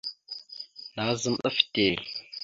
[0.95, 1.85] Nazam ɗaf te.